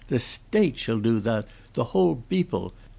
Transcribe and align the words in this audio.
"The 0.07 0.17
State 0.17 0.79
shall 0.79 0.97
do 0.99 1.19
that 1.19 1.47
the 1.75 1.83
whole 1.83 2.23
beople. 2.27 2.71